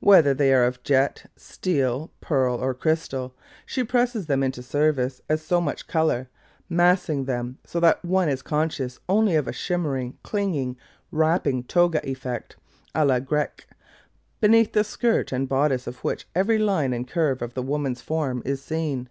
[0.00, 5.42] Whether they are of jet, steel, pearl or crystal, she presses them into service as
[5.42, 6.28] so much colour,
[6.68, 10.76] massing them so that one is conscious only of a shimmering, clinging,
[11.12, 12.56] wrapped toga effect,
[12.96, 13.68] à la Grecque,
[14.40, 18.42] beneath the skirt and bodice of which every line and curve of the woman's form
[18.44, 19.08] is seen.